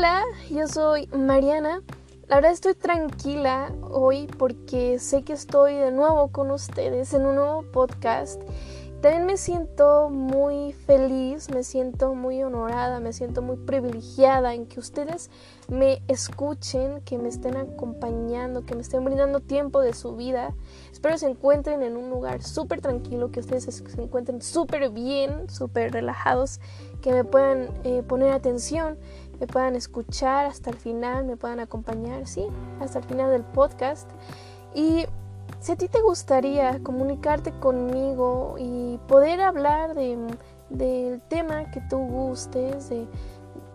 [0.00, 1.82] Hola, yo soy Mariana.
[2.26, 7.34] La verdad estoy tranquila hoy porque sé que estoy de nuevo con ustedes en un
[7.34, 8.40] nuevo podcast.
[9.02, 14.78] También me siento muy feliz, me siento muy honorada, me siento muy privilegiada en que
[14.80, 15.30] ustedes
[15.68, 20.54] me escuchen, que me estén acompañando, que me estén brindando tiempo de su vida.
[20.92, 25.92] Espero se encuentren en un lugar súper tranquilo, que ustedes se encuentren súper bien, súper
[25.92, 26.60] relajados,
[27.00, 28.98] que me puedan eh, poner atención,
[29.40, 32.46] me puedan escuchar hasta el final, me puedan acompañar, sí,
[32.78, 34.08] hasta el final del podcast.
[34.74, 35.06] Y
[35.58, 40.18] si a ti te gustaría comunicarte conmigo y poder hablar de,
[40.68, 42.92] del tema que tú gustes,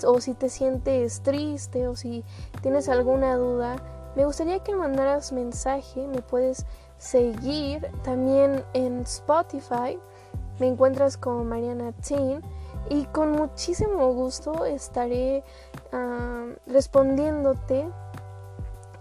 [0.06, 2.24] o si te sientes triste o si
[2.62, 3.78] tienes alguna duda,
[4.16, 6.66] me gustaría que mandaras mensaje, me puedes
[6.98, 10.00] seguir también en Spotify,
[10.60, 12.42] me encuentras como Mariana Teen
[12.90, 15.44] y con muchísimo gusto estaré
[15.92, 17.90] ah, respondiéndote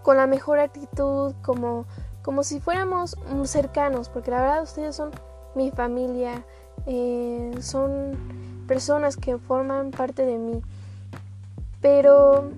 [0.03, 1.87] con la mejor actitud, como,
[2.23, 5.11] como si fuéramos cercanos, porque la verdad ustedes son
[5.55, 6.45] mi familia,
[6.87, 10.63] eh, son personas que forman parte de mí.
[11.81, 12.51] Pero,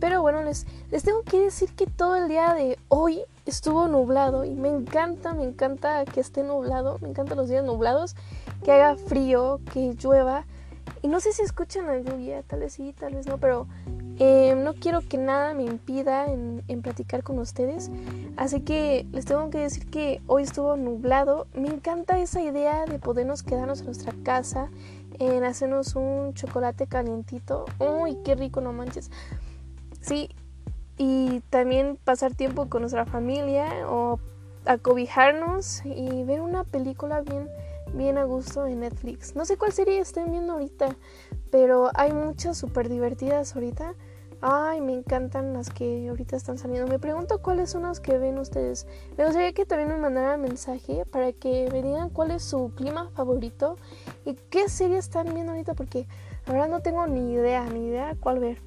[0.00, 4.44] pero bueno, les, les tengo que decir que todo el día de hoy estuvo nublado
[4.44, 8.14] y me encanta, me encanta que esté nublado, me encantan los días nublados
[8.62, 10.44] que haga frío, que llueva.
[11.00, 13.66] Y no sé si escuchan la lluvia, tal vez sí, tal vez no, pero
[14.18, 17.90] eh, no quiero que nada me impida en, en, platicar con ustedes.
[18.36, 21.46] Así que les tengo que decir que hoy estuvo nublado.
[21.54, 24.70] Me encanta esa idea de podernos quedarnos en nuestra casa,
[25.18, 27.64] en hacernos un chocolate calientito.
[27.78, 29.10] Uy, qué rico, no manches.
[30.00, 30.30] Sí,
[30.96, 34.18] y también pasar tiempo con nuestra familia o
[34.64, 37.48] acobijarnos y ver una película bien
[37.94, 39.34] bien a gusto en Netflix.
[39.34, 40.96] No sé cuál serie estén viendo ahorita,
[41.50, 43.94] pero hay muchas súper divertidas ahorita.
[44.40, 46.86] Ay, me encantan las que ahorita están saliendo.
[46.86, 48.86] Me pregunto cuáles son las que ven ustedes.
[49.16, 53.10] Me gustaría que también me mandaran mensaje para que me digan cuál es su clima
[53.14, 53.76] favorito
[54.24, 56.06] y qué serie están viendo ahorita, porque
[56.46, 58.58] ahora no tengo ni idea, ni idea cuál ver.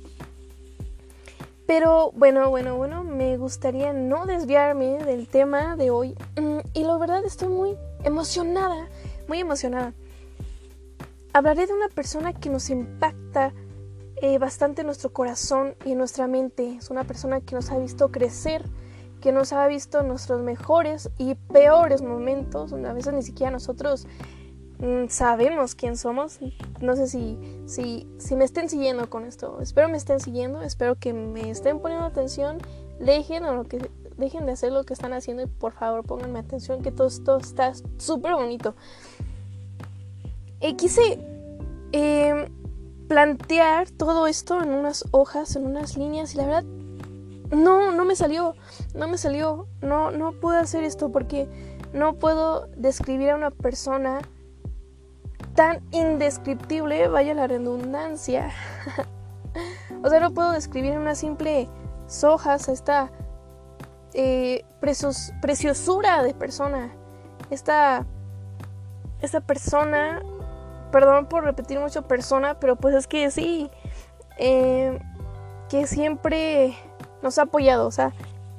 [1.73, 6.17] Pero bueno, bueno, bueno, me gustaría no desviarme del tema de hoy.
[6.35, 8.89] Mm, y la verdad estoy muy emocionada
[9.29, 9.93] muy emocionada.
[11.31, 13.53] Hablaré de una persona que nos impacta
[14.17, 16.75] eh, bastante en nuestro corazón y en nuestra mente.
[16.75, 18.65] Es una persona que nos ha visto crecer,
[19.21, 24.07] que nos ha visto nuestros mejores y peores momentos, a veces ni siquiera nosotros
[25.09, 26.39] sabemos quién somos.
[26.81, 29.59] No sé si, si, si me estén siguiendo con esto.
[29.61, 32.57] Espero me estén siguiendo, espero que me estén poniendo atención.
[32.99, 36.81] Dejen lo que dejen de hacer lo que están haciendo y por favor pónganme atención
[36.81, 38.75] que todo esto está súper bonito.
[40.59, 41.19] Eh, quise
[41.91, 42.45] em,
[43.07, 46.63] plantear todo esto en unas hojas, en unas líneas y la verdad
[47.51, 48.55] no, no me salió,
[48.93, 51.47] no me salió, no, no pude hacer esto porque
[51.93, 54.21] no puedo describir a una persona
[55.61, 58.49] tan indescriptible, vaya la redundancia.
[60.03, 61.69] o sea, no puedo describir en una simple
[62.23, 63.11] hojas esta
[64.15, 66.91] eh, preciosura de persona,
[67.51, 68.07] esta,
[69.21, 70.23] esta persona
[70.91, 73.69] perdón por repetir mucho persona, pero pues es que sí,
[74.39, 74.97] eh,
[75.69, 76.75] que siempre
[77.21, 78.13] nos ha apoyado, o sea,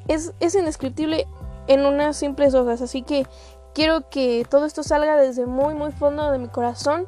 [0.06, 1.26] es, es indescriptible
[1.66, 3.26] en unas simples hojas, así que
[3.74, 7.06] quiero que todo esto salga desde muy, muy fondo de mi corazón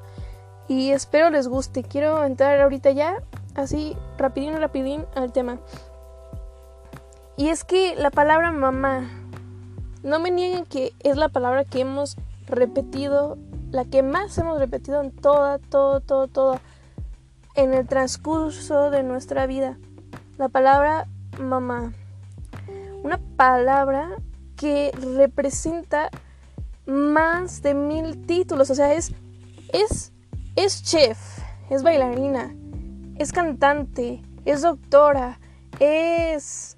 [0.69, 1.83] y espero les guste.
[1.83, 3.23] Quiero entrar ahorita ya,
[3.55, 5.59] así, rapidín, rapidín al tema.
[7.37, 9.11] Y es que la palabra mamá,
[10.03, 12.17] no me nieguen que es la palabra que hemos
[12.47, 13.39] repetido
[13.75, 16.61] la que más hemos repetido en toda, todo, todo, todo,
[17.57, 19.79] en el transcurso de nuestra vida.
[20.39, 21.09] La palabra
[21.41, 21.93] mamá.
[23.03, 24.11] Una palabra
[24.57, 26.09] que representa
[26.87, 28.71] más de mil títulos.
[28.71, 29.13] O sea, es,
[29.73, 30.13] es,
[30.57, 31.19] es chef,
[31.71, 32.55] es bailarina,
[33.17, 35.41] es cantante, es doctora,
[35.81, 36.77] es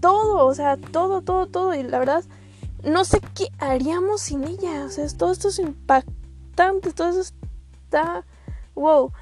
[0.00, 1.74] todo, o sea, todo, todo, todo.
[1.74, 2.24] Y la verdad,
[2.82, 4.84] no sé qué haríamos sin ella.
[4.84, 6.12] O sea, todo esto es impacto
[6.94, 7.20] todo eso
[7.84, 8.24] está
[8.74, 9.12] wow.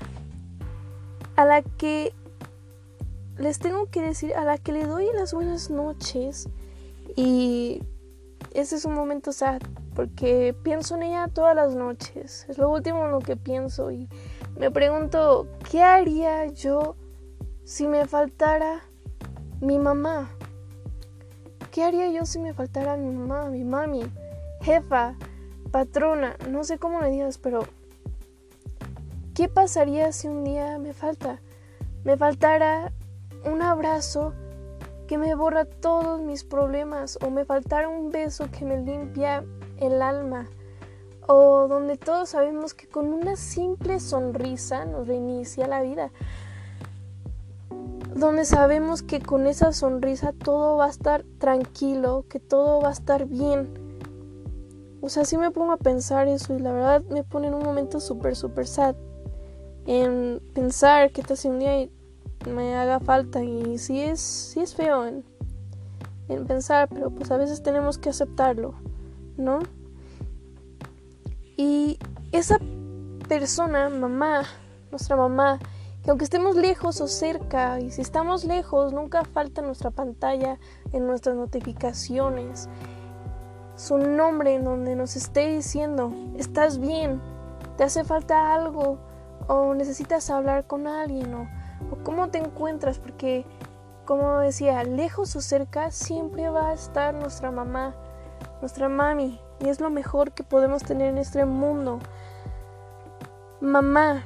[1.36, 2.12] A la que
[3.38, 6.48] les tengo que decir, a la que le doy las buenas noches
[7.16, 7.82] y
[8.52, 9.60] ese es un momento sad
[9.94, 12.46] porque pienso en ella todas las noches.
[12.48, 14.08] Es lo último en lo que pienso y
[14.56, 16.96] me pregunto, ¿qué haría yo
[17.64, 18.80] si me faltara
[19.60, 20.30] mi mamá?
[21.70, 24.02] ¿Qué haría yo si me faltara mi mamá, mi mami,
[24.60, 25.16] jefa,
[25.70, 27.60] patrona, no sé cómo me digas, pero
[29.34, 31.40] ¿qué pasaría si un día me falta?
[32.04, 32.92] me faltara
[33.44, 34.34] un abrazo
[35.12, 39.44] que me borra todos mis problemas o me faltara un beso que me limpia
[39.76, 40.48] el alma
[41.26, 46.10] o donde todos sabemos que con una simple sonrisa nos reinicia la vida
[48.14, 52.92] donde sabemos que con esa sonrisa todo va a estar tranquilo, que todo va a
[52.92, 53.68] estar bien.
[55.02, 57.64] O sea, sí me pongo a pensar eso y la verdad me pone en un
[57.64, 58.96] momento súper, súper sad.
[59.84, 61.86] En pensar que esta un día
[62.46, 65.24] me haga falta y sí es, sí es feo en,
[66.28, 68.74] en pensar, pero pues a veces tenemos que aceptarlo,
[69.36, 69.60] ¿no?
[71.56, 71.98] Y
[72.32, 72.58] esa
[73.28, 74.44] persona, mamá,
[74.90, 75.58] nuestra mamá,
[76.02, 80.58] que aunque estemos lejos o cerca, y si estamos lejos, nunca falta nuestra pantalla
[80.92, 82.68] en nuestras notificaciones,
[83.76, 87.20] su nombre en donde nos esté diciendo, estás bien,
[87.76, 88.98] te hace falta algo,
[89.48, 91.48] o necesitas hablar con alguien, o,
[91.90, 93.44] o cómo te encuentras, porque
[94.04, 97.94] como decía, lejos o cerca, siempre va a estar nuestra mamá,
[98.60, 102.00] nuestra mami, y es lo mejor que podemos tener en este mundo.
[103.60, 104.24] Mamá,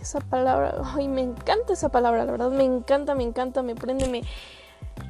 [0.00, 4.08] esa palabra, ay, me encanta esa palabra, la verdad, me encanta, me encanta, me prende,
[4.08, 4.22] me...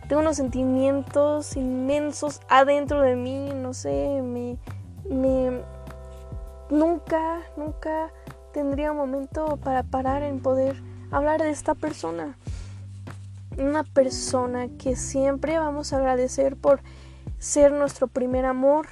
[0.08, 4.58] Tengo unos sentimientos inmensos adentro de mí, no sé, me...
[5.08, 5.62] me
[6.70, 8.10] nunca, nunca
[8.52, 12.36] tendría un momento para parar en poder hablar de esta persona.
[13.56, 16.80] Una persona que siempre vamos a agradecer por
[17.38, 18.86] ser nuestro primer amor,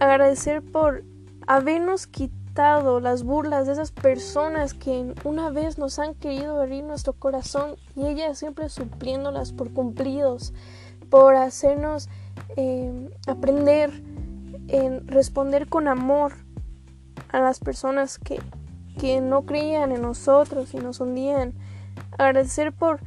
[0.00, 1.04] agradecer por
[1.46, 7.12] habernos quitado las burlas de esas personas que una vez nos han querido herir nuestro
[7.12, 10.52] corazón y ella siempre supliéndolas por cumplidos,
[11.10, 12.08] por hacernos
[12.56, 13.90] eh, aprender
[14.68, 16.32] en responder con amor
[17.30, 18.40] a las personas que,
[18.98, 21.54] que no creían en nosotros y nos hundían.
[22.18, 23.00] Agradecer por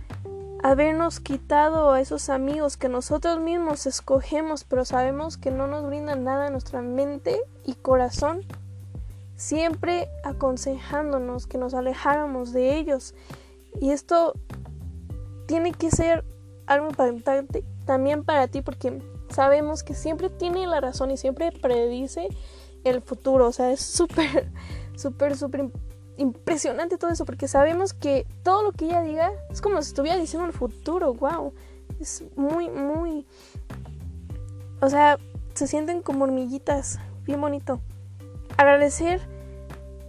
[0.63, 6.23] habernos quitado a esos amigos que nosotros mismos escogemos, pero sabemos que no nos brindan
[6.23, 8.45] nada en nuestra mente y corazón
[9.41, 13.15] siempre aconsejándonos que nos alejáramos de ellos.
[13.79, 14.33] Y esto
[15.47, 16.23] tiene que ser
[16.67, 22.29] algo importante también para ti porque sabemos que siempre tiene la razón y siempre predice
[22.83, 23.47] el futuro.
[23.47, 24.51] O sea, es súper,
[25.01, 25.69] súper, súper
[26.18, 30.18] impresionante todo eso porque sabemos que todo lo que ella diga es como si estuviera
[30.18, 31.13] diciendo el futuro.
[31.13, 31.53] ¡Wow!
[32.00, 33.25] Es muy, muy...
[34.81, 35.18] O sea,
[35.53, 37.00] se sienten como hormiguitas.
[37.25, 37.81] Bien bonito
[38.57, 39.21] agradecer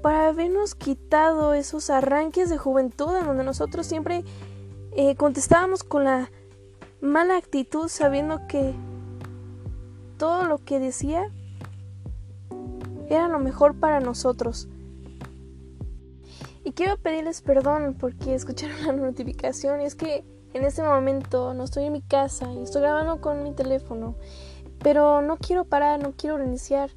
[0.03, 4.25] para habernos quitado esos arranques de juventud en donde nosotros siempre
[4.93, 6.31] eh, contestábamos con la
[7.00, 8.75] mala actitud sabiendo que
[10.19, 11.31] todo lo que decía
[13.09, 14.69] era lo mejor para nosotros.
[16.64, 20.25] Y quiero pedirles perdón porque escucharon la notificación y es que
[20.55, 24.17] en este momento no estoy en mi casa y estoy grabando con mi teléfono,
[24.81, 26.91] pero no quiero parar, no quiero reiniciar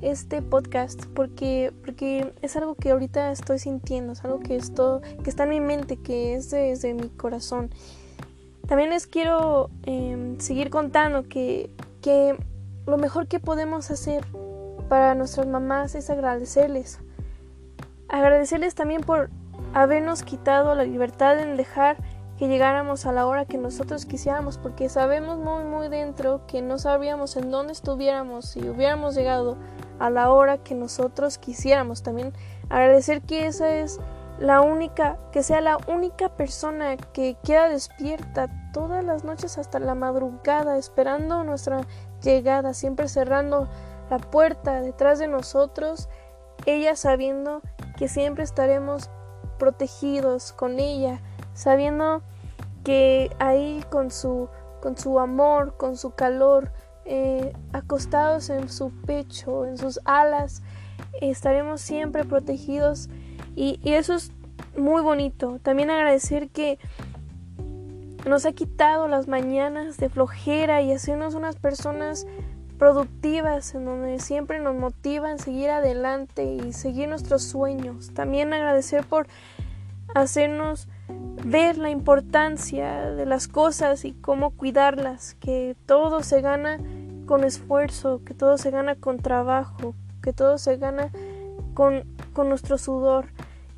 [0.00, 5.28] este podcast porque, porque es algo que ahorita estoy sintiendo, es algo que, esto, que
[5.28, 7.70] está en mi mente, que es desde mi corazón.
[8.66, 11.70] También les quiero em, seguir contando que,
[12.00, 12.36] que
[12.86, 14.24] lo mejor que podemos hacer
[14.88, 17.00] para nuestras mamás es agradecerles.
[18.10, 19.30] Agradecerles también por
[19.72, 21.96] habernos quitado la libertad en dejar
[22.38, 26.78] que llegáramos a la hora que nosotros quisiéramos, porque sabemos muy muy dentro que no
[26.78, 29.58] sabríamos en dónde estuviéramos si hubiéramos llegado
[29.98, 32.02] a la hora que nosotros quisiéramos.
[32.02, 32.32] También
[32.68, 34.00] agradecer que esa es
[34.40, 39.94] la única, que sea la única persona que queda despierta todas las noches hasta la
[39.94, 41.82] madrugada, esperando nuestra
[42.22, 43.68] llegada, siempre cerrando
[44.08, 46.08] la puerta detrás de nosotros,
[46.66, 47.60] ella sabiendo
[48.00, 49.10] que siempre estaremos
[49.58, 51.20] protegidos con ella,
[51.52, 52.22] sabiendo
[52.82, 54.48] que ahí con su,
[54.80, 56.72] con su amor, con su calor,
[57.04, 60.62] eh, acostados en su pecho, en sus alas,
[61.20, 63.10] estaremos siempre protegidos
[63.54, 64.32] y, y eso es
[64.78, 65.58] muy bonito.
[65.62, 66.78] También agradecer que
[68.26, 72.26] nos ha quitado las mañanas de flojera y hacernos unas personas
[72.80, 78.10] productivas en donde siempre nos motivan seguir adelante y seguir nuestros sueños.
[78.14, 79.26] También agradecer por
[80.14, 80.88] hacernos
[81.44, 86.80] ver la importancia de las cosas y cómo cuidarlas, que todo se gana
[87.26, 91.10] con esfuerzo, que todo se gana con trabajo, que todo se gana
[91.74, 93.26] con, con nuestro sudor.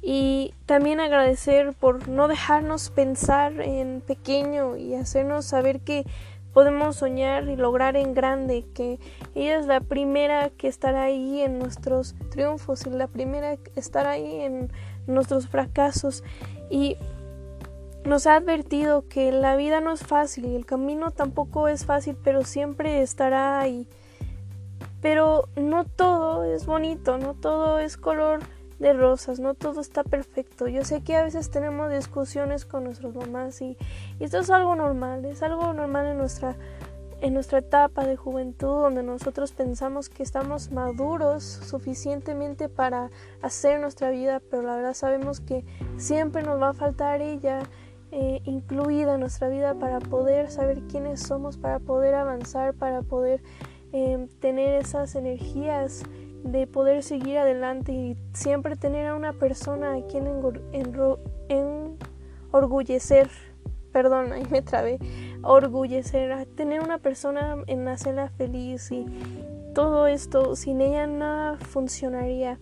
[0.01, 6.05] Y también agradecer por no dejarnos pensar en pequeño y hacernos saber que
[6.53, 8.99] podemos soñar y lograr en grande, que
[9.35, 14.11] ella es la primera que estará ahí en nuestros triunfos y la primera que estará
[14.11, 14.71] ahí en
[15.07, 16.23] nuestros fracasos
[16.71, 16.97] y
[18.05, 22.17] nos ha advertido que la vida no es fácil y el camino tampoco es fácil,
[22.23, 23.87] pero siempre estará ahí.
[25.01, 28.41] Pero no todo es bonito, no todo es color
[28.83, 30.67] de rosas, no todo está perfecto.
[30.67, 33.77] Yo sé que a veces tenemos discusiones con nuestras mamás y,
[34.19, 36.57] esto es algo normal, es algo normal en nuestra
[37.21, 43.13] en nuestra etapa de juventud donde nosotros pensamos que estamos maduros suficientemente para
[43.43, 45.65] hacer nuestra vida, pero la verdad sabemos que
[45.99, 47.61] siempre nos va a faltar ella
[48.11, 53.41] eh, incluida en nuestra vida para poder saber quiénes somos, para poder avanzar, para poder
[53.93, 56.03] eh, tener esas energías
[56.45, 60.27] de poder seguir adelante y siempre tener a una persona a quien
[62.51, 63.29] orgullecer,
[63.93, 64.99] perdón, ahí me trabé,
[65.43, 69.07] orgullecer, a tener una persona en hacerla feliz y
[69.75, 72.59] todo esto, sin ella nada funcionaría.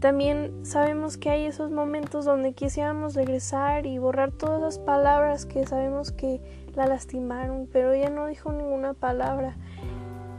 [0.00, 5.66] También sabemos que hay esos momentos donde quisiéramos regresar y borrar todas las palabras que
[5.66, 6.42] sabemos que
[6.74, 9.56] la lastimaron, pero ella no dijo ninguna palabra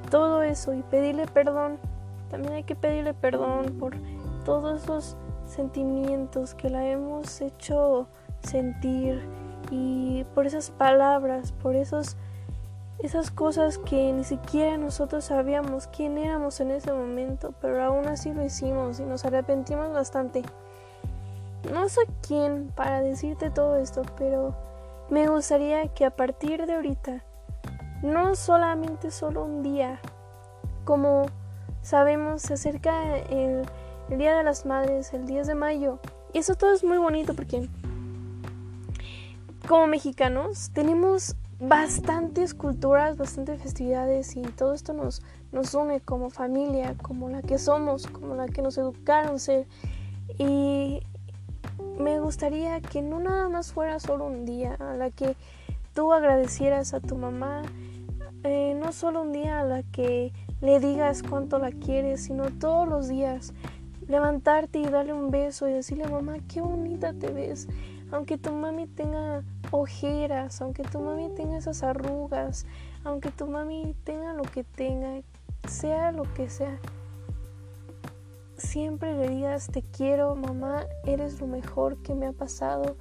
[0.06, 1.78] todo eso y pedirle perdón.
[2.30, 3.96] También hay que pedirle perdón por
[4.46, 8.08] todos esos sentimientos que la hemos hecho
[8.42, 9.22] sentir
[9.72, 12.18] y por esas palabras, por esos
[13.00, 18.34] esas cosas que ni siquiera nosotros sabíamos quién éramos en ese momento, pero aún así
[18.34, 20.44] lo hicimos y nos arrepentimos bastante.
[21.72, 24.56] No soy quien para decirte todo esto, pero
[25.10, 27.24] me gustaría que a partir de ahorita
[28.02, 30.00] no solamente solo un día,
[30.84, 31.26] como
[31.82, 33.66] sabemos se acerca el,
[34.08, 36.00] Día de las Madres, el 10 de mayo,
[36.32, 37.68] y eso todo es muy bonito porque
[39.68, 46.96] como mexicanos tenemos bastantes culturas, bastantes festividades y todo esto nos, nos une como familia,
[47.02, 49.66] como la que somos, como la que nos educaron ser.
[50.38, 51.02] Y
[52.00, 55.36] me gustaría que no nada más fuera solo un día, a la que
[55.96, 57.64] tú agradecieras a tu mamá
[58.44, 62.88] eh, no solo un día a la que le digas cuánto la quieres, sino todos
[62.88, 63.54] los días.
[64.08, 67.68] Levantarte y darle un beso y decirle, mamá, qué bonita te ves.
[68.12, 72.68] Aunque tu mami tenga ojeras, aunque tu mami tenga esas arrugas,
[73.04, 75.22] aunque tu mami tenga lo que tenga,
[75.68, 76.78] sea lo que sea.
[78.58, 82.96] Siempre le digas, te quiero, mamá, eres lo mejor que me ha pasado,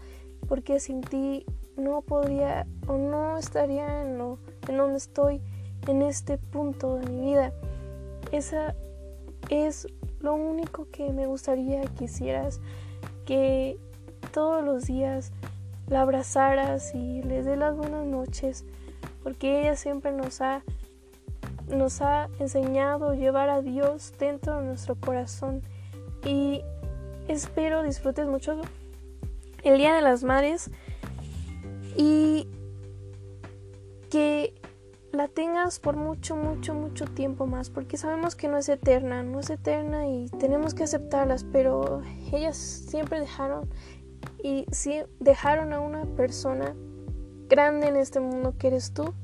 [0.48, 1.44] porque sin ti
[1.76, 4.38] no podría o no estaría en, lo,
[4.68, 5.40] en donde estoy
[5.86, 7.52] en este punto de mi vida.
[8.32, 8.74] Esa
[9.50, 9.86] es
[10.20, 12.60] lo único que me gustaría que hicieras,
[13.26, 13.78] que
[14.32, 15.32] todos los días
[15.88, 18.64] la abrazaras y le dé las buenas noches,
[19.22, 20.62] porque ella siempre nos ha
[21.68, 25.62] nos ha enseñado llevar a Dios dentro de nuestro corazón
[26.24, 26.62] y
[27.28, 28.60] espero disfrutes mucho
[29.62, 30.70] el Día de las Madres
[31.96, 32.48] y
[34.10, 34.54] que
[35.12, 39.40] la tengas por mucho, mucho, mucho tiempo más, porque sabemos que no es eterna, no
[39.40, 43.68] es eterna y tenemos que aceptarlas, pero ellas siempre dejaron
[44.42, 46.74] y sí dejaron a una persona
[47.48, 49.14] grande en este mundo que eres tú,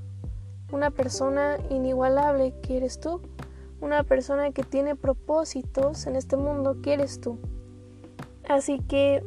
[0.73, 3.21] una persona inigualable que eres tú,
[3.81, 7.39] una persona que tiene propósitos en este mundo que eres tú.
[8.49, 9.25] Así que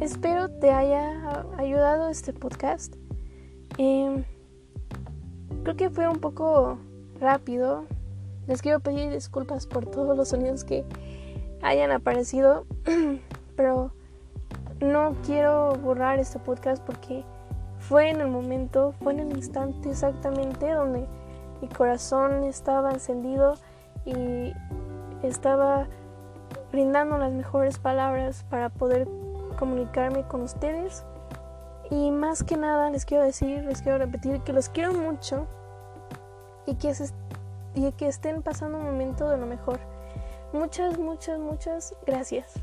[0.00, 2.94] Espero te haya ayudado este podcast.
[3.78, 4.24] Em,
[5.62, 6.78] creo que fue un poco
[7.20, 7.84] rápido.
[8.46, 10.84] Les quiero pedir disculpas por todos los sonidos que
[11.62, 12.66] hayan aparecido,
[13.56, 13.92] pero
[14.80, 17.24] no quiero borrar este podcast porque
[17.78, 21.06] fue en el momento, fue en el instante exactamente donde
[21.60, 23.54] mi corazón estaba encendido
[24.04, 24.52] y
[25.22, 25.86] estaba
[26.72, 29.06] brindando las mejores palabras para poder
[29.56, 31.04] comunicarme con ustedes.
[31.90, 35.46] Y más que nada les quiero decir, les quiero repetir que los quiero mucho
[36.66, 36.94] y que,
[37.74, 39.80] y que estén pasando un momento de lo mejor.
[40.52, 42.54] Muchas, muchas, muchas gracias.